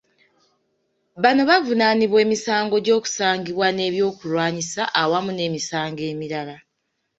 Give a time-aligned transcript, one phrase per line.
[1.23, 6.55] Bano bavunaanibwa emisango gy’okusangibwa n’ebyokulwanyisa awamu n’emisango emirala.